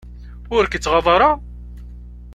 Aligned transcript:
Ur 0.55 0.63
k-ittɣaḍ 0.67 1.07
ara? 1.15 1.31